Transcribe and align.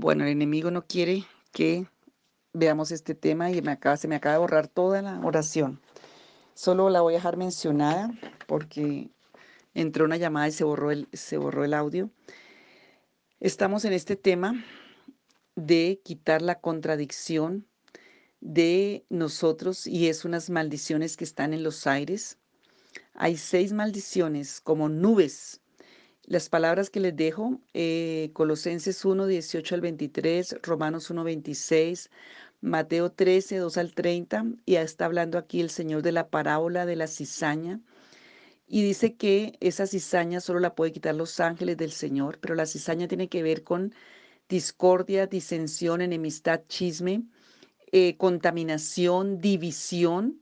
Bueno, 0.00 0.24
el 0.24 0.30
enemigo 0.30 0.70
no 0.70 0.86
quiere 0.86 1.26
que 1.52 1.86
veamos 2.54 2.90
este 2.90 3.14
tema 3.14 3.50
y 3.50 3.56
se 3.56 4.08
me 4.08 4.14
acaba 4.16 4.32
de 4.32 4.38
borrar 4.38 4.66
toda 4.66 5.02
la 5.02 5.20
oración. 5.20 5.78
Solo 6.54 6.88
la 6.88 7.02
voy 7.02 7.12
a 7.12 7.16
dejar 7.18 7.36
mencionada 7.36 8.10
porque 8.46 9.10
entró 9.74 10.06
una 10.06 10.16
llamada 10.16 10.48
y 10.48 10.52
se 10.52 10.64
borró 11.36 11.64
el 11.64 11.74
audio. 11.74 12.08
Estamos 13.40 13.84
en 13.84 13.92
este 13.92 14.16
tema 14.16 14.64
de 15.54 16.00
quitar 16.02 16.40
la 16.40 16.62
contradicción 16.62 17.66
de 18.40 19.04
nosotros 19.10 19.86
y 19.86 20.08
es 20.08 20.24
unas 20.24 20.48
maldiciones 20.48 21.18
que 21.18 21.24
están 21.24 21.52
en 21.52 21.62
los 21.62 21.86
aires. 21.86 22.38
Hay 23.12 23.36
seis 23.36 23.74
maldiciones 23.74 24.62
como 24.62 24.88
nubes 24.88 25.59
las 26.30 26.48
palabras 26.48 26.90
que 26.90 27.00
les 27.00 27.16
dejo, 27.16 27.60
eh, 27.74 28.30
Colosenses 28.34 29.04
1, 29.04 29.26
18 29.26 29.74
al 29.74 29.80
23, 29.80 30.58
Romanos 30.62 31.10
1, 31.10 31.24
26, 31.24 32.08
Mateo 32.60 33.10
13, 33.10 33.56
2 33.56 33.76
al 33.76 33.92
30, 33.92 34.44
y 34.64 34.74
ya 34.74 34.82
está 34.82 35.06
hablando 35.06 35.38
aquí 35.38 35.60
el 35.60 35.70
Señor 35.70 36.02
de 36.02 36.12
la 36.12 36.28
parábola 36.28 36.86
de 36.86 36.94
la 36.94 37.08
cizaña. 37.08 37.80
Y 38.68 38.84
dice 38.84 39.16
que 39.16 39.58
esa 39.58 39.88
cizaña 39.88 40.38
solo 40.40 40.60
la 40.60 40.76
puede 40.76 40.92
quitar 40.92 41.16
los 41.16 41.40
ángeles 41.40 41.76
del 41.76 41.90
Señor, 41.90 42.38
pero 42.40 42.54
la 42.54 42.66
cizaña 42.66 43.08
tiene 43.08 43.28
que 43.28 43.42
ver 43.42 43.64
con 43.64 43.92
discordia, 44.48 45.26
disensión, 45.26 46.00
enemistad, 46.00 46.60
chisme, 46.68 47.24
eh, 47.90 48.16
contaminación, 48.18 49.40
división, 49.40 50.40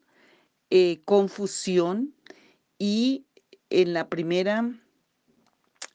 eh, 0.69 1.00
confusión. 1.06 2.14
Y 2.78 3.25
en 3.70 3.95
la 3.95 4.11
primera 4.11 4.70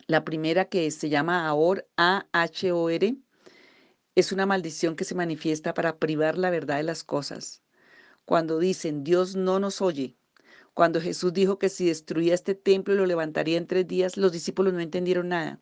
la 0.07 0.23
primera 0.23 0.66
que 0.66 0.89
se 0.91 1.09
llama 1.09 1.48
Ahor, 1.48 1.88
A-H-O-R, 1.97 3.17
es 4.16 4.31
una 4.31 4.45
maldición 4.45 4.95
que 4.95 5.05
se 5.05 5.16
manifiesta 5.16 5.73
para 5.73 5.97
privar 5.97 6.38
la 6.38 6.50
verdad 6.50 6.78
de 6.78 6.83
las 6.83 7.03
cosas. 7.03 7.61
Cuando 8.25 8.59
dicen 8.59 9.03
Dios 9.03 9.36
no 9.36 9.59
nos 9.59 9.81
oye, 9.81 10.16
cuando 10.73 11.00
Jesús 11.00 11.33
dijo 11.33 11.59
que 11.59 11.69
si 11.69 11.86
destruía 11.86 12.33
este 12.33 12.55
templo 12.55 12.95
lo 12.95 13.05
levantaría 13.05 13.58
en 13.58 13.67
tres 13.67 13.88
días, 13.88 14.17
los 14.17 14.31
discípulos 14.31 14.73
no 14.73 14.80
entendieron 14.80 15.30
nada. 15.30 15.59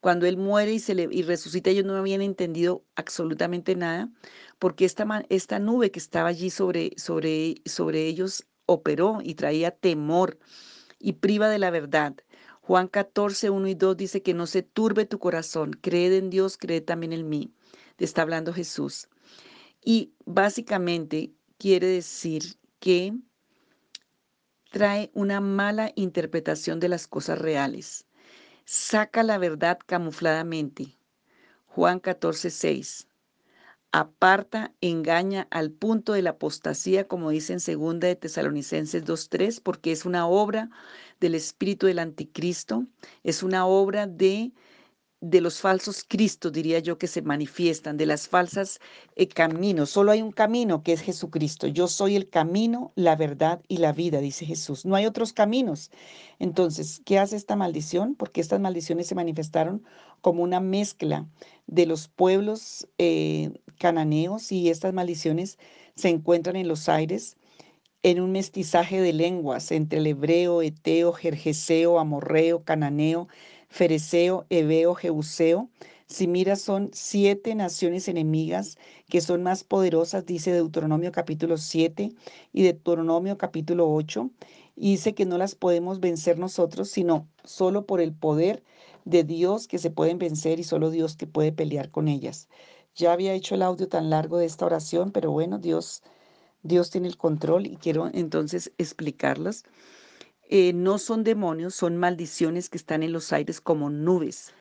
Cuando 0.00 0.26
Él 0.26 0.38
muere 0.38 0.72
y, 0.72 0.78
se 0.78 0.94
le, 0.94 1.08
y 1.10 1.22
resucita, 1.22 1.68
ellos 1.70 1.84
no 1.84 1.94
habían 1.96 2.22
entendido 2.22 2.82
absolutamente 2.96 3.76
nada, 3.76 4.10
porque 4.58 4.86
esta, 4.86 5.24
esta 5.28 5.58
nube 5.58 5.90
que 5.90 5.98
estaba 5.98 6.30
allí 6.30 6.48
sobre, 6.48 6.92
sobre, 6.96 7.56
sobre 7.66 8.06
ellos 8.06 8.46
operó 8.64 9.18
y 9.22 9.34
traía 9.34 9.70
temor 9.70 10.38
y 10.98 11.14
priva 11.14 11.48
de 11.50 11.58
la 11.58 11.70
verdad. 11.70 12.14
Juan 12.66 12.88
14, 12.88 13.50
1 13.50 13.68
y 13.68 13.74
2 13.74 13.94
dice 13.94 14.22
que 14.22 14.32
no 14.32 14.46
se 14.46 14.62
turbe 14.62 15.04
tu 15.04 15.18
corazón, 15.18 15.72
cree 15.72 16.16
en 16.16 16.30
Dios, 16.30 16.56
cree 16.56 16.80
también 16.80 17.12
en 17.12 17.28
mí. 17.28 17.52
Te 17.96 18.06
está 18.06 18.22
hablando 18.22 18.54
Jesús. 18.54 19.08
Y 19.84 20.14
básicamente 20.24 21.34
quiere 21.58 21.86
decir 21.86 22.56
que 22.80 23.12
trae 24.70 25.10
una 25.12 25.42
mala 25.42 25.92
interpretación 25.94 26.80
de 26.80 26.88
las 26.88 27.06
cosas 27.06 27.38
reales. 27.38 28.06
Saca 28.64 29.22
la 29.22 29.36
verdad 29.36 29.78
camufladamente. 29.84 30.96
Juan 31.66 32.00
14, 32.00 32.48
6 32.48 33.08
aparta, 33.94 34.74
engaña 34.80 35.46
al 35.52 35.70
punto 35.70 36.14
de 36.14 36.22
la 36.22 36.30
apostasía, 36.30 37.06
como 37.06 37.30
dice 37.30 37.52
en 37.52 37.60
segunda 37.60 38.08
de 38.08 38.16
Tesalonicenses 38.16 39.04
2.3, 39.04 39.62
porque 39.62 39.92
es 39.92 40.04
una 40.04 40.26
obra 40.26 40.68
del 41.20 41.36
espíritu 41.36 41.86
del 41.86 42.00
anticristo, 42.00 42.86
es 43.22 43.44
una 43.44 43.66
obra 43.66 44.08
de 44.08 44.50
de 45.30 45.40
los 45.40 45.60
falsos 45.62 46.04
cristos, 46.06 46.52
diría 46.52 46.80
yo, 46.80 46.98
que 46.98 47.06
se 47.06 47.22
manifiestan, 47.22 47.96
de 47.96 48.04
las 48.04 48.28
falsas 48.28 48.78
eh, 49.16 49.26
caminos. 49.26 49.88
Solo 49.88 50.12
hay 50.12 50.20
un 50.20 50.32
camino 50.32 50.82
que 50.82 50.92
es 50.92 51.00
Jesucristo. 51.00 51.66
Yo 51.66 51.88
soy 51.88 52.14
el 52.14 52.28
camino, 52.28 52.92
la 52.94 53.16
verdad 53.16 53.62
y 53.66 53.78
la 53.78 53.92
vida, 53.92 54.18
dice 54.20 54.44
Jesús. 54.44 54.84
No 54.84 54.96
hay 54.96 55.06
otros 55.06 55.32
caminos. 55.32 55.90
Entonces, 56.38 57.00
¿qué 57.06 57.18
hace 57.18 57.36
esta 57.36 57.56
maldición? 57.56 58.16
Porque 58.16 58.42
estas 58.42 58.60
maldiciones 58.60 59.06
se 59.06 59.14
manifestaron 59.14 59.82
como 60.20 60.42
una 60.42 60.60
mezcla 60.60 61.26
de 61.66 61.86
los 61.86 62.08
pueblos 62.08 62.86
eh, 62.98 63.50
cananeos 63.78 64.52
y 64.52 64.68
estas 64.68 64.92
maldiciones 64.92 65.58
se 65.96 66.10
encuentran 66.10 66.56
en 66.56 66.68
los 66.68 66.90
aires 66.90 67.38
en 68.04 68.20
un 68.20 68.32
mestizaje 68.32 69.00
de 69.00 69.14
lenguas 69.14 69.72
entre 69.72 69.98
el 69.98 70.06
hebreo, 70.06 70.60
eteo, 70.60 71.14
jerjeseo, 71.14 71.98
amorreo, 71.98 72.62
cananeo, 72.62 73.28
fereceo, 73.74 74.46
heveo, 74.50 74.94
jeuseo. 74.94 75.68
Si 76.06 76.28
miras, 76.28 76.60
son 76.60 76.90
siete 76.92 77.56
naciones 77.56 78.06
enemigas 78.06 78.78
que 79.08 79.20
son 79.20 79.42
más 79.42 79.64
poderosas, 79.64 80.24
dice 80.24 80.52
Deuteronomio 80.52 81.10
capítulo 81.10 81.56
7 81.58 82.12
y 82.52 82.62
Deuteronomio 82.62 83.36
capítulo 83.36 83.92
8. 83.92 84.30
Y 84.76 84.92
dice 84.92 85.14
que 85.16 85.26
no 85.26 85.38
las 85.38 85.56
podemos 85.56 85.98
vencer 85.98 86.38
nosotros, 86.38 86.88
sino 86.88 87.28
solo 87.42 87.84
por 87.84 88.00
el 88.00 88.12
poder 88.14 88.62
de 89.04 89.24
Dios 89.24 89.66
que 89.66 89.78
se 89.78 89.90
pueden 89.90 90.18
vencer 90.18 90.60
y 90.60 90.64
solo 90.64 90.90
Dios 90.90 91.16
que 91.16 91.26
puede 91.26 91.50
pelear 91.50 91.90
con 91.90 92.06
ellas. 92.06 92.48
Ya 92.94 93.12
había 93.12 93.32
hecho 93.32 93.56
el 93.56 93.62
audio 93.62 93.88
tan 93.88 94.08
largo 94.08 94.38
de 94.38 94.46
esta 94.46 94.66
oración, 94.66 95.10
pero 95.10 95.32
bueno, 95.32 95.58
Dios, 95.58 96.04
Dios 96.62 96.90
tiene 96.90 97.08
el 97.08 97.16
control 97.16 97.66
y 97.66 97.76
quiero 97.76 98.08
entonces 98.14 98.70
explicarlas. 98.78 99.64
Eh, 100.48 100.72
no 100.72 100.98
son 100.98 101.24
demonios, 101.24 101.74
son 101.74 101.96
maldiciones 101.96 102.68
que 102.68 102.78
están 102.78 103.02
en 103.02 103.12
los 103.12 103.32
aires 103.32 103.60
como 103.60 103.90
nubes. 103.90 104.52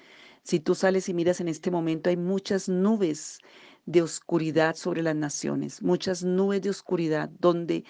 Si 0.44 0.60
tú 0.60 0.76
sales 0.76 1.10
y 1.10 1.14
miras 1.14 1.42
en 1.42 1.48
este 1.48 1.72
momento, 1.72 2.10
hay 2.10 2.18
muchas 2.18 2.70
nubes 2.70 3.40
de 3.86 4.02
oscuridad 4.02 4.76
sobre 4.76 5.02
las 5.02 5.16
naciones, 5.16 5.82
muchas 5.82 6.24
nubes 6.24 6.62
de 6.62 6.70
oscuridad 6.70 7.30
donde 7.40 7.84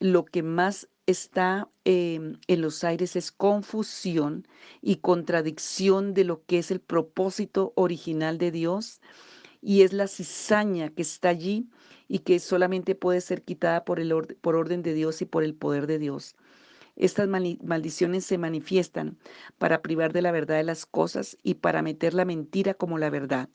lo 0.00 0.24
que 0.24 0.42
más 0.42 0.88
está 1.06 1.68
em, 1.84 2.38
en 2.46 2.60
los 2.60 2.84
aires 2.84 3.16
es 3.16 3.32
confusión 3.32 4.46
y 4.80 4.96
contradicción 4.96 6.14
de 6.14 6.24
lo 6.24 6.44
que 6.44 6.58
es 6.58 6.70
el 6.70 6.80
propósito 6.80 7.72
original 7.76 8.38
de 8.38 8.50
Dios 8.50 9.00
y 9.60 9.82
es 9.82 9.92
la 9.92 10.08
cizaña 10.08 10.90
que 10.90 11.02
está 11.02 11.30
allí 11.30 11.68
y 12.08 12.20
que 12.20 12.38
solamente 12.38 12.94
puede 12.94 13.20
ser 13.20 13.42
quitada 13.42 13.84
por, 13.84 14.00
el 14.00 14.36
por 14.40 14.56
orden 14.56 14.82
de 14.82 14.94
Dios 14.94 15.20
y 15.22 15.26
por 15.26 15.44
el 15.44 15.54
poder 15.54 15.86
de 15.86 15.98
Dios. 15.98 16.36
Estas 16.96 17.28
maldiciones 17.28 18.24
se 18.24 18.38
manifiestan 18.38 19.16
para 19.58 19.82
privar 19.82 20.12
de 20.12 20.22
la 20.22 20.32
verdad 20.32 20.56
de 20.56 20.64
las 20.64 20.86
cosas 20.86 21.36
y 21.42 21.54
para 21.54 21.82
meter 21.82 22.14
la 22.14 22.24
mentira 22.24 22.74
como 22.74 22.98
la 22.98 23.10
verdad. 23.10 23.48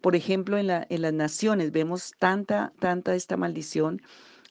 Por 0.00 0.16
ejemplo, 0.16 0.58
en, 0.58 0.66
las 0.66 1.12
naciones 1.12 1.72
vemos 1.72 2.12
tanta, 2.18 2.72
tanta 2.78 3.14
esta 3.14 3.36
maldición. 3.36 4.00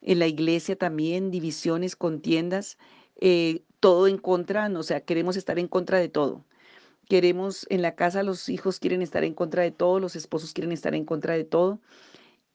En 0.02 0.20
la 0.20 0.28
iglesia 0.28 0.76
también, 0.76 1.32
divisiones, 1.32 1.96
contiendas, 1.96 2.78
eh, 3.20 3.64
todo 3.80 4.08
en 4.08 4.18
contra, 4.18 4.68
o 4.68 4.84
sea, 4.84 5.02
queremos 5.02 5.36
estar 5.36 5.60
en 5.60 5.68
contra 5.68 6.00
de 6.00 6.10
todo. 6.10 6.46
Queremos, 7.10 7.66
en 7.70 7.82
la 7.82 7.96
casa 7.96 8.24
los 8.24 8.48
hijos 8.50 8.80
quieren 8.80 9.02
estar 9.02 9.24
en 9.24 9.34
contra 9.34 9.64
de 9.64 9.72
todo, 9.72 10.00
los 10.00 10.16
esposos 10.16 10.54
quieren 10.54 10.72
estar 10.72 10.96
en 10.96 11.06
contra 11.06 11.34
de 11.34 11.44
todo. 11.44 11.82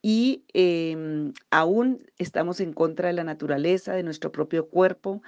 Y 0.02 0.44
em, 0.54 1.32
aún 1.50 2.06
estamos 2.18 2.60
en 2.60 2.72
contra 2.72 3.08
de 3.08 3.14
la 3.14 3.24
naturaleza, 3.24 3.92
de 3.94 4.02
nuestro 4.02 4.32
propio 4.32 4.68
cuerpo, 4.68 5.22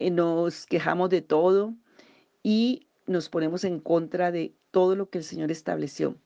nos 0.00 0.66
quejamos 0.66 1.10
de 1.10 1.22
todo 1.22 1.74
y 2.42 2.88
nos 3.06 3.28
ponemos 3.28 3.64
en 3.64 3.80
contra 3.80 4.30
de 4.32 4.54
todo 4.70 4.96
lo 4.96 5.10
que 5.10 5.18
el 5.18 5.24
Señor 5.24 5.50
estableció. 5.50 6.16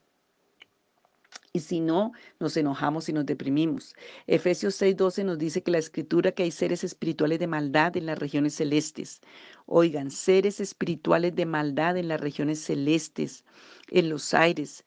Y 1.53 1.59
si 1.59 1.81
no, 1.81 2.13
nos 2.39 2.55
enojamos 2.55 3.09
y 3.09 3.13
nos 3.13 3.25
deprimimos. 3.25 3.93
Efesios 4.27 4.75
6:12 4.81 5.25
nos 5.25 5.37
dice 5.37 5.61
que 5.63 5.71
la 5.71 5.79
escritura 5.79 6.31
que 6.31 6.43
hay 6.43 6.51
seres 6.51 6.83
espirituales 6.83 7.39
de 7.39 7.47
maldad 7.47 7.97
en 7.97 8.05
las 8.05 8.19
regiones 8.19 8.55
celestes. 8.55 9.19
Oigan, 9.65 10.11
seres 10.11 10.61
espirituales 10.61 11.35
de 11.35 11.45
maldad 11.45 11.97
en 11.97 12.07
las 12.07 12.21
regiones 12.21 12.59
celestes, 12.63 13.43
en 13.89 14.09
los 14.09 14.33
aires. 14.33 14.85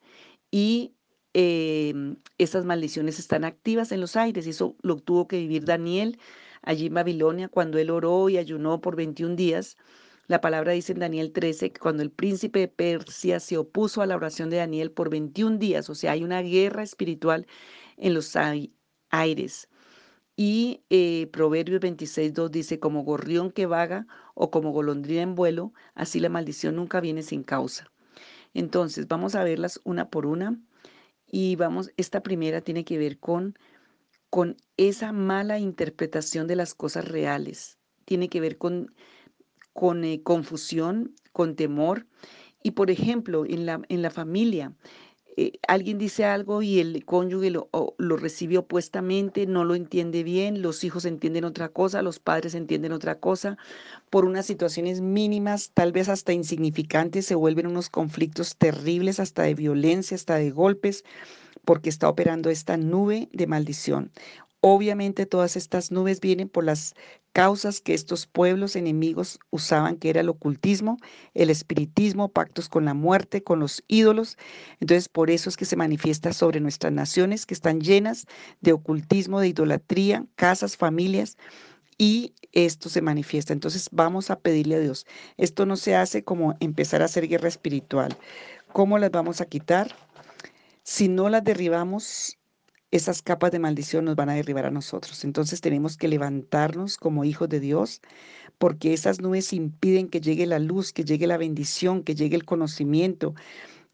Y 0.49 0.93
em, 1.33 2.17
esas 2.39 2.65
maldiciones 2.65 3.19
están 3.19 3.43
activas 3.45 3.91
en 3.91 4.01
los 4.01 4.15
aires. 4.15 4.47
Eso 4.47 4.75
lo 4.81 4.97
tuvo 4.97 5.27
que 5.27 5.37
vivir 5.37 5.65
Daniel 5.65 6.17
allí 6.65 6.87
en 6.87 6.95
Babilonia, 6.95 7.47
cuando 7.47 7.77
él 7.77 7.89
oró 7.89 8.29
y 8.29 8.37
ayunó 8.37 8.81
por 8.81 8.95
21 8.95 9.35
días. 9.35 9.77
La 10.27 10.41
palabra 10.41 10.73
dice 10.73 10.91
en 10.93 10.99
Daniel 10.99 11.31
13 11.31 11.71
que 11.71 11.79
cuando 11.79 12.03
el 12.03 12.11
príncipe 12.11 12.59
de 12.59 12.67
Persia 12.67 13.39
se 13.39 13.57
opuso 13.57 14.01
a 14.01 14.07
la 14.07 14.15
oración 14.15 14.49
de 14.49 14.57
Daniel 14.57 14.91
por 14.91 15.09
21 15.09 15.57
días, 15.59 15.89
o 15.89 15.95
sea, 15.95 16.13
hay 16.13 16.23
una 16.23 16.41
guerra 16.41 16.83
espiritual 16.83 17.47
en 17.97 18.13
los 18.13 18.35
aires. 19.11 19.69
Y 20.35 20.83
eh, 20.89 21.27
Proverbios 21.31 21.81
26.2 21.81 22.49
dice, 22.49 22.79
como 22.79 23.03
gorrión 23.03 23.51
que 23.51 23.67
vaga 23.67 24.07
o 24.33 24.51
como 24.51 24.71
golondrina 24.71 25.21
en 25.21 25.35
vuelo, 25.35 25.73
así 25.93 26.19
la 26.19 26.29
maldición 26.29 26.75
nunca 26.75 26.99
viene 26.99 27.23
sin 27.23 27.43
causa. 27.43 27.91
Entonces, 28.53 29.07
vamos 29.07 29.35
a 29.35 29.43
verlas 29.43 29.79
una 29.83 30.09
por 30.09 30.25
una. 30.25 30.59
Y 31.27 31.55
vamos, 31.55 31.91
esta 31.97 32.21
primera 32.23 32.61
tiene 32.61 32.85
que 32.85 32.97
ver 32.97 33.19
con 33.19 33.57
con 34.35 34.57
esa 34.75 35.13
mala 35.13 35.59
interpretación 35.59 36.45
de 36.45 36.57
las 36.57 36.73
cosas 36.75 37.07
reales. 37.07 37.77
Tiene 38.03 38.27
que 38.27 38.41
ver 38.41 38.57
con, 38.57 38.93
con 39.71 40.03
eh, 40.03 40.23
confusión, 40.23 41.15
con 41.31 41.55
temor. 41.55 42.05
Y 42.61 42.71
por 42.71 42.91
ejemplo, 42.91 43.45
en 43.45 43.65
la, 43.65 43.81
en 43.87 44.01
la 44.01 44.09
familia, 44.11 44.73
eh, 45.37 45.53
alguien 45.67 45.97
dice 45.97 46.23
algo 46.23 46.61
y 46.61 46.79
el 46.79 47.03
cónyuge 47.03 47.49
lo, 47.51 47.69
lo 47.97 48.17
recibe 48.17 48.57
opuestamente, 48.57 49.45
no 49.45 49.65
lo 49.65 49.75
entiende 49.75 50.23
bien, 50.23 50.61
los 50.61 50.83
hijos 50.83 51.03
entienden 51.03 51.43
otra 51.43 51.69
cosa, 51.69 52.01
los 52.01 52.19
padres 52.19 52.55
entienden 52.55 52.93
otra 52.93 53.19
cosa, 53.19 53.57
por 54.09 54.23
unas 54.25 54.45
situaciones 54.45 55.01
mínimas, 55.01 55.71
tal 55.73 55.91
vez 55.91 56.07
hasta 56.07 56.31
insignificantes, 56.31 57.25
se 57.25 57.35
vuelven 57.35 57.67
unos 57.67 57.89
conflictos 57.89 58.55
terribles, 58.55 59.19
hasta 59.19 59.43
de 59.43 59.55
violencia, 59.55 60.15
hasta 60.15 60.35
de 60.35 60.51
golpes, 60.51 61.03
porque 61.65 61.89
está 61.89 62.07
operando 62.07 62.49
esta 62.49 62.77
nube 62.77 63.27
de 63.33 63.47
maldición. 63.47 64.11
Obviamente 64.67 65.27
todas 65.27 65.57
estas 65.57 65.91
nubes 65.91 66.19
vienen 66.19 66.49
por 66.49 66.63
las 66.63 66.95
causas 67.33 67.81
que 67.81 67.93
estos 67.93 68.25
pueblos 68.25 68.75
enemigos 68.75 69.37
usaban, 69.51 69.97
que 69.97 70.09
era 70.09 70.21
el 70.21 70.29
ocultismo, 70.29 70.97
el 71.35 71.51
espiritismo, 71.51 72.29
pactos 72.29 72.67
con 72.67 72.83
la 72.83 72.95
muerte, 72.95 73.43
con 73.43 73.59
los 73.59 73.83
ídolos. 73.87 74.39
Entonces, 74.79 75.07
por 75.07 75.29
eso 75.29 75.49
es 75.49 75.55
que 75.55 75.65
se 75.65 75.75
manifiesta 75.75 76.33
sobre 76.33 76.61
nuestras 76.61 76.91
naciones 76.91 77.45
que 77.45 77.53
están 77.53 77.79
llenas 77.79 78.25
de 78.61 78.73
ocultismo, 78.73 79.39
de 79.39 79.49
idolatría, 79.49 80.25
casas, 80.33 80.77
familias, 80.77 81.37
y 81.99 82.33
esto 82.51 82.89
se 82.89 83.03
manifiesta. 83.03 83.53
Entonces, 83.53 83.87
vamos 83.91 84.31
a 84.31 84.39
pedirle 84.39 84.77
a 84.77 84.79
Dios. 84.79 85.05
Esto 85.37 85.67
no 85.67 85.75
se 85.75 85.95
hace 85.95 86.23
como 86.23 86.55
empezar 86.59 87.03
a 87.03 87.05
hacer 87.05 87.27
guerra 87.27 87.49
espiritual. 87.49 88.17
¿Cómo 88.73 88.97
las 88.97 89.11
vamos 89.11 89.41
a 89.41 89.45
quitar? 89.45 89.95
Si 90.81 91.07
no 91.07 91.29
las 91.29 91.43
derribamos, 91.43 92.39
esas 92.91 93.21
capas 93.21 93.51
de 93.51 93.59
maldición 93.59 94.05
nos 94.05 94.15
van 94.15 94.29
a 94.29 94.35
derribar 94.35 94.65
a 94.65 94.71
nosotros. 94.71 95.23
Entonces 95.25 95.61
tenemos 95.61 95.97
que 95.97 96.07
levantarnos 96.07 96.97
como 96.97 97.25
hijos 97.25 97.49
de 97.49 97.59
Dios, 97.59 98.01
porque 98.57 98.93
esas 98.93 99.21
nubes 99.21 99.53
impiden 99.53 100.09
que 100.09 100.21
llegue 100.21 100.45
la 100.45 100.59
luz, 100.59 100.93
que 100.93 101.03
llegue 101.03 101.27
la 101.27 101.37
bendición, 101.37 102.03
que 102.03 102.15
llegue 102.15 102.35
el 102.35 102.45
conocimiento, 102.45 103.35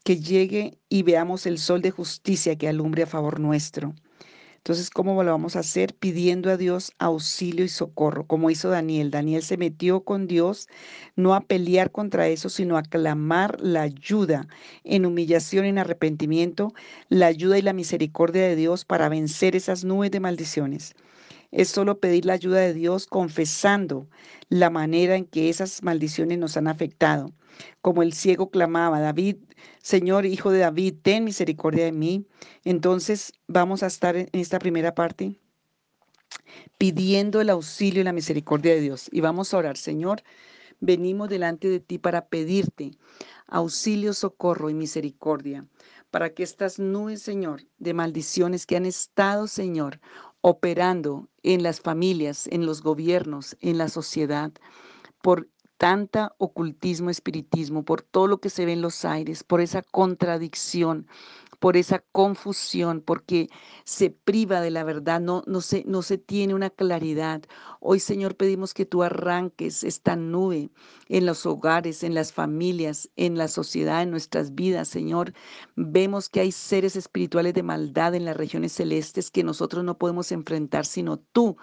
que 0.04 0.18
llegue 0.20 0.78
y 0.88 1.02
veamos 1.02 1.46
el 1.46 1.58
sol 1.58 1.82
de 1.82 1.90
justicia 1.90 2.56
que 2.56 2.68
alumbre 2.68 3.04
a 3.04 3.06
favor 3.06 3.40
nuestro. 3.40 3.94
Entonces, 4.62 4.90
¿cómo 4.90 5.20
lo 5.24 5.32
vamos 5.32 5.56
a 5.56 5.58
hacer? 5.58 5.92
Pidiendo 5.92 6.48
a 6.48 6.56
Dios 6.56 6.92
auxilio 7.00 7.64
y 7.64 7.68
socorro, 7.68 8.28
como 8.28 8.48
hizo 8.48 8.68
Daniel. 8.68 9.10
Daniel 9.10 9.42
se 9.42 9.56
metió 9.56 10.04
con 10.04 10.28
Dios 10.28 10.68
no 11.16 11.34
a 11.34 11.40
pelear 11.40 11.90
contra 11.90 12.28
eso, 12.28 12.48
sino 12.48 12.76
a 12.76 12.84
clamar 12.84 13.60
la 13.60 13.82
ayuda 13.82 14.46
en 14.84 15.04
humillación, 15.04 15.64
en 15.64 15.78
arrepentimiento, 15.78 16.74
la 17.08 17.26
ayuda 17.26 17.58
y 17.58 17.62
la 17.62 17.72
misericordia 17.72 18.42
de 18.42 18.54
Dios 18.54 18.84
para 18.84 19.08
vencer 19.08 19.56
esas 19.56 19.82
nubes 19.82 20.12
de 20.12 20.20
maldiciones. 20.20 20.94
Es 21.50 21.68
solo 21.68 21.98
pedir 21.98 22.24
la 22.24 22.34
ayuda 22.34 22.60
de 22.60 22.72
Dios 22.72 23.08
confesando 23.08 24.06
la 24.48 24.70
manera 24.70 25.16
en 25.16 25.24
que 25.24 25.48
esas 25.48 25.82
maldiciones 25.82 26.38
nos 26.38 26.56
han 26.56 26.68
afectado. 26.68 27.32
Como 27.80 28.02
el 28.02 28.12
ciego 28.12 28.50
clamaba, 28.50 29.00
David, 29.00 29.36
Señor, 29.82 30.26
hijo 30.26 30.50
de 30.50 30.60
David, 30.60 30.94
ten 31.02 31.24
misericordia 31.24 31.84
de 31.84 31.92
mí. 31.92 32.26
Entonces 32.64 33.32
vamos 33.46 33.82
a 33.82 33.86
estar 33.86 34.16
en 34.16 34.28
esta 34.32 34.58
primera 34.58 34.94
parte 34.94 35.38
pidiendo 36.78 37.40
el 37.40 37.50
auxilio 37.50 38.00
y 38.00 38.04
la 38.04 38.12
misericordia 38.12 38.74
de 38.74 38.80
Dios. 38.80 39.08
Y 39.12 39.20
vamos 39.20 39.52
a 39.52 39.58
orar, 39.58 39.76
Señor, 39.76 40.22
venimos 40.80 41.28
delante 41.28 41.68
de 41.68 41.80
ti 41.80 41.98
para 41.98 42.26
pedirte 42.26 42.92
auxilio, 43.46 44.14
socorro 44.14 44.70
y 44.70 44.74
misericordia, 44.74 45.66
para 46.10 46.32
que 46.34 46.42
estas 46.42 46.78
nubes, 46.78 47.22
Señor, 47.22 47.62
de 47.78 47.94
maldiciones 47.94 48.66
que 48.66 48.76
han 48.76 48.86
estado, 48.86 49.46
Señor, 49.46 50.00
operando 50.40 51.28
en 51.42 51.62
las 51.62 51.80
familias, 51.80 52.46
en 52.48 52.66
los 52.66 52.82
gobiernos, 52.82 53.56
en 53.60 53.78
la 53.78 53.88
sociedad, 53.88 54.52
por 55.22 55.48
tanta 55.82 56.32
ocultismo, 56.38 57.10
espiritismo, 57.10 57.84
por 57.84 58.02
todo 58.02 58.28
lo 58.28 58.38
que 58.38 58.50
se 58.50 58.64
ve 58.64 58.72
en 58.72 58.82
los 58.82 59.04
aires, 59.04 59.42
por 59.42 59.60
esa 59.60 59.82
contradicción, 59.82 61.08
por 61.58 61.76
esa 61.76 61.98
confusión, 62.12 63.00
porque 63.00 63.48
se 63.82 64.10
priva 64.10 64.60
de 64.60 64.70
la 64.70 64.84
verdad, 64.84 65.20
no, 65.20 65.42
no, 65.48 65.60
se, 65.60 65.82
no 65.84 66.02
se 66.02 66.18
tiene 66.18 66.54
una 66.54 66.70
claridad. 66.70 67.42
Hoy, 67.80 67.98
Señor, 67.98 68.36
pedimos 68.36 68.74
que 68.74 68.86
tú 68.86 69.02
arranques 69.02 69.82
esta 69.82 70.14
nube 70.14 70.70
en 71.08 71.26
los 71.26 71.46
hogares, 71.46 72.04
en 72.04 72.14
las 72.14 72.32
familias, 72.32 73.10
en 73.16 73.36
la 73.36 73.48
sociedad, 73.48 74.04
en 74.04 74.12
nuestras 74.12 74.54
vidas, 74.54 74.86
Señor. 74.86 75.32
Vemos 75.74 76.28
que 76.28 76.38
hay 76.38 76.52
seres 76.52 76.94
espirituales 76.94 77.54
de 77.54 77.64
maldad 77.64 78.14
en 78.14 78.24
las 78.24 78.36
regiones 78.36 78.70
celestes 78.70 79.32
que 79.32 79.42
nosotros 79.42 79.82
no 79.82 79.98
podemos 79.98 80.30
enfrentar, 80.30 80.86
sino 80.86 81.16
tú 81.16 81.56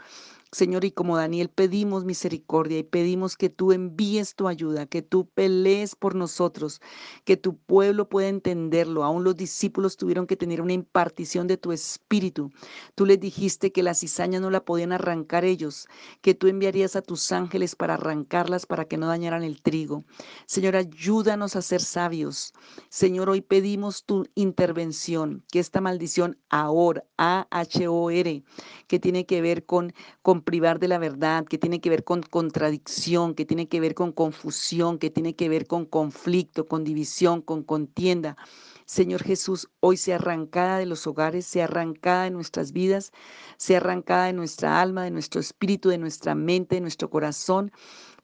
Señor, 0.51 0.83
y 0.83 0.91
como 0.91 1.15
Daniel 1.15 1.49
pedimos 1.49 2.05
misericordia 2.05 2.79
y 2.79 2.83
pedimos 2.83 3.37
que 3.37 3.49
tú 3.49 3.71
envíes 3.71 4.33
tu 4.33 4.47
ayuda, 4.47 4.87
que 4.87 5.03
tú 5.03 5.29
pelees 5.29 5.95
por 5.95 6.15
nosotros, 6.15 6.81
que 7.23 7.37
tu 7.37 7.55
pueblo 7.57 8.09
pueda 8.09 8.29
entenderlo. 8.29 9.03
Aún 9.03 9.23
los 9.23 9.35
discípulos 9.35 9.95
tuvieron 9.95 10.25
que 10.25 10.35
tener 10.35 10.61
una 10.61 10.73
impartición 10.73 11.45
de 11.45 11.57
tu 11.57 11.71
espíritu. 11.71 12.51
Tú 12.95 13.05
les 13.05 13.19
dijiste 13.19 13.71
que 13.71 13.83
la 13.83 13.93
cizaña 13.93 14.39
no 14.39 14.49
la 14.49 14.65
podían 14.65 14.91
arrancar 14.91 15.45
ellos, 15.45 15.87
que 16.21 16.33
tú 16.33 16.47
enviarías 16.47 16.95
a 16.95 17.03
tus 17.03 17.31
ángeles 17.31 17.75
para 17.75 17.93
arrancarlas 17.93 18.65
para 18.65 18.85
que 18.85 18.97
no 18.97 19.05
dañaran 19.05 19.43
el 19.43 19.61
trigo. 19.61 20.03
Señor, 20.47 20.75
ayúdanos 20.75 21.55
a 21.55 21.61
ser 21.61 21.81
sabios. 21.81 22.53
Señor, 22.89 23.29
hoy 23.29 23.41
pedimos 23.41 24.03
tu 24.03 24.25
intervención, 24.33 25.43
que 25.51 25.59
esta 25.59 25.79
maldición 25.79 26.39
ahora, 26.49 27.03
A-H-O-R, 27.17 28.43
que 28.87 28.99
tiene 28.99 29.27
que 29.27 29.41
ver 29.41 29.65
con, 29.65 29.93
con 30.23 30.38
privar 30.41 30.79
de 30.79 30.87
la 30.87 30.97
verdad, 30.97 31.45
que 31.45 31.57
tiene 31.57 31.81
que 31.81 31.89
ver 31.89 32.03
con 32.03 32.21
contradicción, 32.21 33.35
que 33.35 33.45
tiene 33.45 33.67
que 33.67 33.79
ver 33.79 33.95
con 33.95 34.11
confusión, 34.11 34.97
que 34.99 35.09
tiene 35.09 35.35
que 35.35 35.49
ver 35.49 35.67
con 35.67 35.85
conflicto, 35.85 36.67
con 36.67 36.83
división, 36.83 37.41
con 37.41 37.63
contienda. 37.63 38.37
Señor 38.85 39.23
Jesús, 39.23 39.69
hoy 39.81 39.97
sea 39.97 40.15
arrancada 40.15 40.79
de 40.79 40.87
los 40.87 41.05
hogares, 41.05 41.45
sea 41.45 41.65
arrancada 41.65 42.23
de 42.23 42.31
nuestras 42.31 42.71
vidas, 42.71 43.11
sea 43.57 43.77
arrancada 43.77 44.25
de 44.25 44.33
nuestra 44.33 44.81
alma, 44.81 45.03
de 45.03 45.11
nuestro 45.11 45.39
espíritu, 45.39 45.89
de 45.89 45.99
nuestra 45.99 46.33
mente, 46.33 46.75
de 46.75 46.81
nuestro 46.81 47.09
corazón 47.09 47.71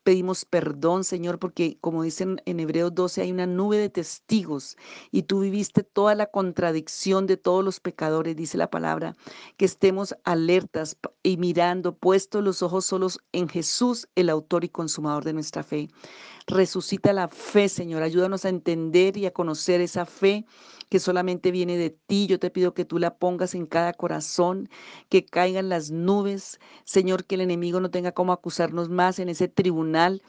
Pedimos 0.06 0.46
perdón, 0.46 1.04
Señor, 1.04 1.40
porque 1.40 1.80
como 1.82 2.04
dicen 2.04 2.40
en 2.46 2.60
Hebreos 2.60 2.94
12, 2.94 3.24
hay 3.24 3.32
una 3.32 3.48
nube 3.48 3.80
de 3.80 3.90
testigos 3.90 4.78
y 5.10 5.24
tú 5.24 5.40
viviste 5.40 5.82
toda 5.82 6.14
la 6.14 6.28
contradicción 6.28 7.26
de 7.26 7.38
todos 7.38 7.66
los 7.66 7.80
pecadores, 7.80 8.36
dice 8.36 8.56
la 8.56 8.70
palabra, 8.70 9.16
que 9.58 9.66
estemos 9.66 10.16
alertas 10.24 10.96
y 11.24 11.38
mirando, 11.38 11.96
puestos 11.96 12.44
los 12.44 12.62
ojos 12.62 12.86
solos 12.86 13.20
en 13.32 13.50
Jesús, 13.50 14.08
el 14.14 14.30
autor 14.30 14.64
y 14.64 14.70
consumador 14.70 15.24
de 15.24 15.34
nuestra 15.34 15.64
fe. 15.64 15.90
Resucita 16.48 17.12
la 17.12 17.28
fe, 17.28 17.70
Señor. 17.70 18.04
Ayúdanos 18.04 18.46
a 18.46 18.50
entender 18.50 19.18
y 19.18 19.26
a 19.26 19.34
conocer 19.34 19.82
esa 19.82 20.06
fe 20.06 20.46
que 20.90 21.00
solamente 21.00 21.50
viene 21.52 21.76
de 21.76 21.90
ti. 21.90 22.28
Yo 22.28 22.40
te 22.40 22.52
pido 22.52 22.76
que 22.76 22.86
tú 22.86 23.00
la 23.00 23.18
pongas 23.18 23.56
en 23.56 23.66
cada 23.66 23.94
corazón, 23.94 24.70
que 25.10 25.26
caigan 25.26 25.70
las 25.70 25.90
nubes. 25.90 26.60
Señor, 26.84 27.26
que 27.26 27.36
el 27.36 27.42
enemigo 27.42 27.80
no 27.80 27.90
tenga 27.90 28.12
cómo 28.12 28.32
acusarnos 28.32 28.90
más 28.90 29.18
en 29.18 29.30
ese 29.30 29.48
tribunal 29.48 30.22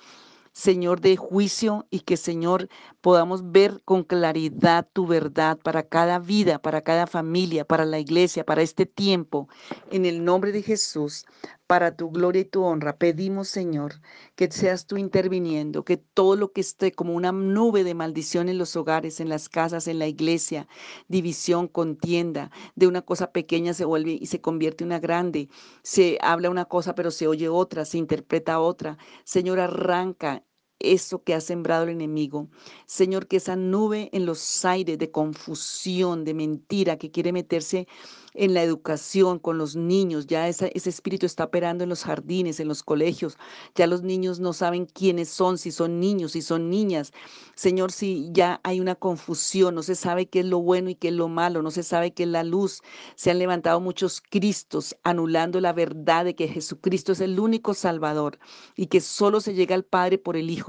Señor, 0.56 1.02
de 1.02 1.18
juicio 1.18 1.86
y 1.90 2.00
que, 2.00 2.16
Señor, 2.16 2.70
podamos 3.02 3.52
ver 3.52 3.82
con 3.84 4.04
claridad 4.04 4.88
tu 4.90 5.06
verdad 5.06 5.58
para 5.58 5.82
cada 5.82 6.18
vida, 6.18 6.58
para 6.58 6.80
cada 6.80 7.06
familia, 7.06 7.66
para 7.66 7.84
la 7.84 7.98
iglesia, 7.98 8.42
para 8.42 8.62
este 8.62 8.86
tiempo. 8.86 9.50
En 9.90 10.06
el 10.06 10.24
nombre 10.24 10.52
de 10.52 10.62
Jesús, 10.62 11.26
para 11.66 11.96
tu 11.96 12.10
gloria 12.10 12.42
y 12.42 12.44
tu 12.44 12.62
honra, 12.62 12.96
pedimos, 12.98 13.48
Señor, 13.48 13.94
que 14.36 14.50
seas 14.50 14.86
tú 14.86 14.96
interviniendo, 14.96 15.84
que 15.84 15.96
todo 15.96 16.36
lo 16.36 16.52
que 16.52 16.60
esté 16.60 16.92
como 16.92 17.14
una 17.14 17.32
nube 17.32 17.84
de 17.84 17.94
maldición 17.94 18.48
en 18.48 18.58
los 18.58 18.76
hogares, 18.76 19.20
en 19.20 19.28
las 19.28 19.48
casas, 19.48 19.88
en 19.88 19.98
la 19.98 20.06
iglesia, 20.06 20.68
división, 21.08 21.68
contienda, 21.68 22.50
de 22.76 22.86
una 22.86 23.02
cosa 23.02 23.32
pequeña 23.32 23.74
se 23.74 23.84
vuelve 23.84 24.12
y 24.20 24.26
se 24.26 24.40
convierte 24.40 24.84
en 24.84 24.88
una 24.88 25.00
grande. 25.00 25.48
Se 25.82 26.18
habla 26.22 26.50
una 26.50 26.66
cosa, 26.66 26.94
pero 26.94 27.10
se 27.10 27.26
oye 27.28 27.48
otra, 27.48 27.84
se 27.84 27.98
interpreta 27.98 28.60
otra. 28.60 28.98
Señor, 29.24 29.60
arranca 29.60 30.44
eso 30.78 31.22
que 31.22 31.34
ha 31.34 31.40
sembrado 31.40 31.84
el 31.84 31.90
enemigo. 31.90 32.48
Señor, 32.86 33.26
que 33.26 33.36
esa 33.36 33.56
nube 33.56 34.10
en 34.12 34.26
los 34.26 34.64
aires 34.64 34.98
de 34.98 35.10
confusión, 35.10 36.24
de 36.24 36.34
mentira, 36.34 36.98
que 36.98 37.10
quiere 37.10 37.32
meterse 37.32 37.86
en 38.34 38.52
la 38.54 38.62
educación 38.62 39.38
con 39.38 39.56
los 39.58 39.76
niños, 39.76 40.26
ya 40.26 40.46
ese 40.48 40.70
espíritu 40.74 41.24
está 41.24 41.44
operando 41.44 41.84
en 41.84 41.90
los 41.90 42.04
jardines, 42.04 42.60
en 42.60 42.68
los 42.68 42.82
colegios, 42.82 43.38
ya 43.74 43.86
los 43.86 44.02
niños 44.02 44.40
no 44.40 44.52
saben 44.52 44.84
quiénes 44.86 45.30
son, 45.30 45.56
si 45.56 45.72
son 45.72 46.00
niños, 46.00 46.32
si 46.32 46.42
son 46.42 46.68
niñas. 46.68 47.12
Señor, 47.54 47.92
si 47.92 48.28
ya 48.32 48.60
hay 48.62 48.80
una 48.80 48.94
confusión, 48.94 49.74
no 49.74 49.82
se 49.82 49.94
sabe 49.94 50.26
qué 50.26 50.40
es 50.40 50.46
lo 50.46 50.60
bueno 50.60 50.90
y 50.90 50.94
qué 50.96 51.08
es 51.08 51.14
lo 51.14 51.28
malo, 51.28 51.62
no 51.62 51.70
se 51.70 51.82
sabe 51.82 52.12
qué 52.12 52.24
es 52.24 52.28
la 52.28 52.44
luz. 52.44 52.82
Se 53.14 53.30
han 53.30 53.38
levantado 53.38 53.80
muchos 53.80 54.20
Cristos 54.20 54.94
anulando 55.02 55.60
la 55.60 55.72
verdad 55.72 56.26
de 56.26 56.34
que 56.34 56.48
Jesucristo 56.48 57.12
es 57.12 57.20
el 57.20 57.40
único 57.40 57.72
Salvador 57.72 58.38
y 58.76 58.86
que 58.88 59.00
solo 59.00 59.40
se 59.40 59.54
llega 59.54 59.74
al 59.74 59.84
Padre 59.84 60.18
por 60.18 60.36
el 60.36 60.50
Hijo. 60.50 60.65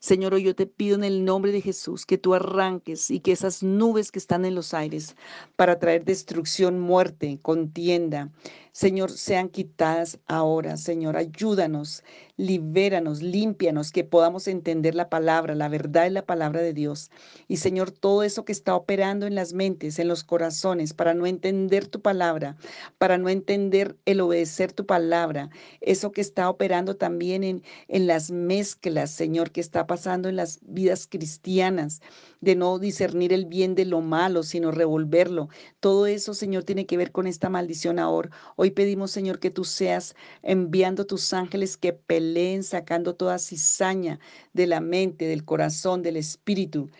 Señor, 0.00 0.36
yo 0.38 0.54
te 0.54 0.66
pido 0.66 0.96
en 0.96 1.04
el 1.04 1.24
nombre 1.24 1.52
de 1.52 1.60
Jesús 1.60 2.06
que 2.06 2.18
tú 2.18 2.34
arranques 2.34 3.10
y 3.10 3.20
que 3.20 3.32
esas 3.32 3.62
nubes 3.62 4.10
que 4.10 4.18
están 4.18 4.44
en 4.44 4.54
los 4.54 4.74
aires 4.74 5.16
para 5.56 5.78
traer 5.78 6.04
destrucción, 6.04 6.80
muerte, 6.80 7.38
contienda, 7.42 8.30
Señor, 8.74 9.12
sean 9.12 9.50
quitadas 9.50 10.18
ahora. 10.26 10.76
Señor, 10.76 11.16
ayúdanos, 11.16 12.02
libéranos, 12.36 13.22
límpianos, 13.22 13.92
que 13.92 14.02
podamos 14.02 14.48
entender 14.48 14.96
la 14.96 15.08
palabra, 15.08 15.54
la 15.54 15.68
verdad 15.68 16.06
es 16.06 16.12
la 16.12 16.26
palabra 16.26 16.60
de 16.60 16.72
Dios. 16.72 17.12
Y 17.46 17.58
Señor, 17.58 17.92
todo 17.92 18.24
eso 18.24 18.44
que 18.44 18.50
está 18.50 18.74
operando 18.74 19.28
en 19.28 19.36
las 19.36 19.52
mentes, 19.52 20.00
en 20.00 20.08
los 20.08 20.24
corazones, 20.24 20.92
para 20.92 21.14
no 21.14 21.24
entender 21.26 21.86
tu 21.86 22.02
palabra, 22.02 22.56
para 22.98 23.16
no 23.16 23.28
entender 23.28 23.96
el 24.06 24.20
obedecer 24.20 24.72
tu 24.72 24.86
palabra, 24.86 25.50
eso 25.80 26.10
que 26.10 26.20
está 26.20 26.50
operando 26.50 26.96
también 26.96 27.44
en, 27.44 27.62
en 27.86 28.08
las 28.08 28.32
mezclas, 28.32 29.12
Señor, 29.12 29.52
que 29.52 29.60
está 29.60 29.86
pasando 29.86 30.28
en 30.28 30.34
las 30.34 30.58
vidas 30.62 31.06
cristianas, 31.06 32.02
de 32.44 32.54
no 32.54 32.78
discernir 32.78 33.32
el 33.32 33.46
bien 33.46 33.74
de 33.74 33.84
lo 33.84 34.00
malo, 34.00 34.42
sino 34.42 34.70
revolverlo. 34.70 35.48
Todo 35.80 36.06
eso, 36.06 36.34
Señor, 36.34 36.64
tiene 36.64 36.86
que 36.86 36.96
ver 36.96 37.10
con 37.12 37.26
esta 37.26 37.48
maldición 37.48 37.98
ahora. 37.98 38.30
Hoy 38.56 38.70
pedimos, 38.70 39.10
Señor, 39.10 39.40
que 39.40 39.50
tú 39.50 39.64
seas 39.64 40.14
enviando 40.42 41.06
tus 41.06 41.32
ángeles 41.32 41.76
que 41.76 41.92
peleen, 41.92 42.62
sacando 42.62 43.16
toda 43.16 43.38
cizaña 43.38 44.20
de 44.52 44.66
la 44.66 44.80
mente, 44.80 45.26
del 45.26 45.44
corazón, 45.44 46.02
del 46.02 46.16
espíritu. 46.16 46.90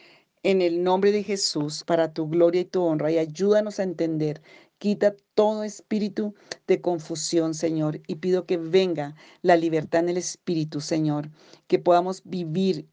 En 0.42 0.60
el 0.60 0.82
nombre 0.82 1.12
de 1.12 1.22
Jesús, 1.22 1.84
para 1.84 2.12
tu 2.12 2.28
gloria 2.28 2.62
y 2.62 2.64
tu 2.66 2.82
honra, 2.82 3.10
y 3.10 3.18
ayúdanos 3.18 3.80
a 3.80 3.84
entender 3.84 4.42
Quita 4.78 5.16
todo 5.34 5.64
espíritu 5.64 6.34
de 6.66 6.82
confusión, 6.82 7.54
Señor, 7.54 8.02
y 8.06 8.16
pido 8.16 8.44
que 8.44 8.58
venga 8.58 9.14
la 9.40 9.56
libertad 9.56 10.00
en 10.00 10.10
el 10.10 10.16
espíritu, 10.18 10.82
Señor, 10.82 11.30
que 11.68 11.78
podamos 11.78 12.22
vivir 12.24 12.86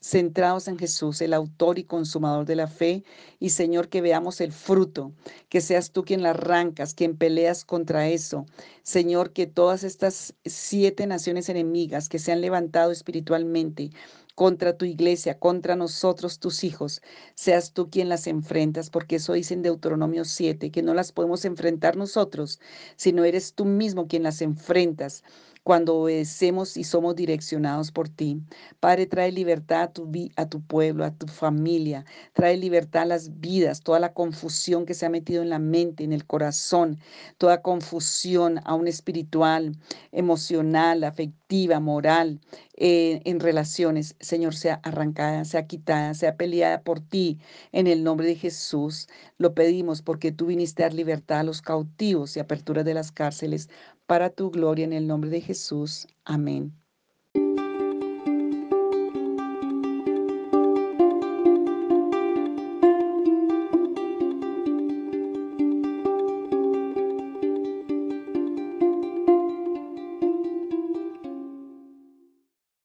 centrados 0.00 0.66
en 0.66 0.78
Jesús, 0.78 1.20
el 1.20 1.34
autor 1.34 1.78
y 1.78 1.84
consumador 1.84 2.46
de 2.46 2.56
la 2.56 2.66
fe, 2.66 3.04
y 3.38 3.50
Señor, 3.50 3.88
que 3.88 4.00
veamos 4.00 4.40
el 4.40 4.52
fruto, 4.52 5.12
que 5.48 5.60
seas 5.60 5.90
tú 5.90 6.04
quien 6.04 6.22
la 6.22 6.30
arrancas, 6.30 6.94
quien 6.94 7.16
peleas 7.16 7.64
contra 7.64 8.08
eso. 8.08 8.46
Señor, 8.82 9.32
que 9.32 9.46
todas 9.46 9.84
estas 9.84 10.34
siete 10.44 11.06
naciones 11.06 11.48
enemigas 11.48 12.08
que 12.08 12.18
se 12.18 12.32
han 12.32 12.40
levantado 12.40 12.90
espiritualmente 12.90 13.90
contra 14.34 14.74
tu 14.74 14.86
iglesia, 14.86 15.38
contra 15.38 15.76
nosotros, 15.76 16.38
tus 16.38 16.64
hijos, 16.64 17.02
seas 17.34 17.74
tú 17.74 17.90
quien 17.90 18.08
las 18.08 18.26
enfrentas, 18.26 18.88
porque 18.88 19.16
eso 19.16 19.34
dice 19.34 19.52
en 19.52 19.60
Deuteronomio 19.60 20.24
7, 20.24 20.70
que 20.70 20.82
no 20.82 20.94
las 20.94 21.12
podemos 21.12 21.44
enfrentar 21.44 21.96
nosotros, 21.96 22.58
sino 22.96 23.24
eres 23.24 23.52
tú 23.52 23.66
mismo 23.66 24.08
quien 24.08 24.22
las 24.22 24.40
enfrentas 24.40 25.24
cuando 25.62 25.96
obedecemos 25.96 26.76
y 26.76 26.84
somos 26.84 27.16
direccionados 27.16 27.92
por 27.92 28.08
ti. 28.08 28.40
Padre, 28.80 29.06
trae 29.06 29.30
libertad 29.30 29.82
a 29.82 29.92
tu, 29.92 30.10
a 30.36 30.48
tu 30.48 30.62
pueblo, 30.62 31.04
a 31.04 31.10
tu 31.12 31.26
familia, 31.26 32.04
trae 32.32 32.56
libertad 32.56 33.02
a 33.02 33.06
las 33.06 33.40
vidas, 33.40 33.82
toda 33.82 34.00
la 34.00 34.12
confusión 34.12 34.86
que 34.86 34.94
se 34.94 35.06
ha 35.06 35.10
metido 35.10 35.42
en 35.42 35.50
la 35.50 35.58
mente, 35.58 36.04
en 36.04 36.12
el 36.12 36.26
corazón, 36.26 36.98
toda 37.38 37.62
confusión 37.62 38.60
aún 38.64 38.88
espiritual, 38.88 39.76
emocional, 40.12 41.04
afectiva, 41.04 41.80
moral, 41.80 42.40
eh, 42.76 43.20
en 43.24 43.40
relaciones, 43.40 44.16
Señor, 44.20 44.54
sea 44.54 44.80
arrancada, 44.82 45.44
sea 45.44 45.66
quitada, 45.66 46.14
sea 46.14 46.36
peleada 46.36 46.82
por 46.82 47.00
ti 47.00 47.38
en 47.72 47.86
el 47.86 48.02
nombre 48.04 48.26
de 48.26 48.36
Jesús. 48.36 49.08
Lo 49.36 49.54
pedimos 49.54 50.00
porque 50.00 50.32
tú 50.32 50.46
viniste 50.46 50.82
a 50.82 50.86
dar 50.86 50.94
libertad 50.94 51.40
a 51.40 51.44
los 51.44 51.60
cautivos 51.60 52.36
y 52.36 52.40
apertura 52.40 52.82
de 52.84 52.94
las 52.94 53.12
cárceles 53.12 53.68
para 54.06 54.30
tu 54.30 54.50
gloria 54.50 54.84
en 54.84 54.92
el 54.92 55.06
nombre 55.06 55.30
de 55.30 55.40
Jesús. 55.50 56.06
Amén. 56.24 56.79